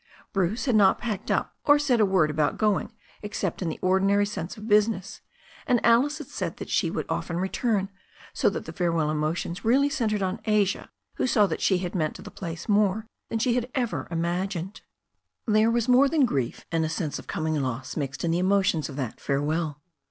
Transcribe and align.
Bruce 0.33 0.65
had 0.65 0.75
not 0.75 0.97
packed 0.97 1.29
up, 1.29 1.55
or 1.63 1.77
said 1.77 1.99
a 1.99 2.05
word 2.07 2.31
about 2.31 2.57
going 2.57 2.91
except 3.21 3.61
in 3.61 3.69
the 3.69 3.77
ordinary 3.83 4.25
course 4.25 4.57
of 4.57 4.67
business, 4.67 5.21
and 5.67 5.79
Alice 5.85 6.17
had 6.17 6.25
said 6.25 6.57
that 6.57 6.71
she 6.71 6.89
would 6.89 7.05
often 7.07 7.37
return, 7.37 7.87
so 8.33 8.49
that 8.49 8.65
the 8.65 8.73
farewell 8.73 9.11
emotions 9.11 9.63
really 9.63 9.89
centred 9.91 10.23
on 10.23 10.39
Asia, 10.45 10.89
who 11.17 11.27
saw 11.27 11.45
that 11.45 11.61
she 11.61 11.77
had 11.77 11.93
meant 11.93 12.15
to 12.15 12.23
the 12.23 12.31
place 12.31 12.67
more 12.67 13.05
than 13.29 13.37
she 13.37 13.63
ever 13.75 14.07
imagined. 14.09 14.81
There 15.45 15.69
was 15.69 15.87
more 15.87 16.09
than 16.09 16.25
grief 16.25 16.65
and 16.71 16.83
a 16.83 16.89
sense 16.89 17.19
of 17.19 17.27
coming 17.27 17.61
loss 17.61 17.95
mixed 17.95 18.23
in 18.23 18.31
the 18.31 18.39
emotions 18.39 18.89
of 18.89 18.95
that 18.95 19.19
farewell. 19.21 19.83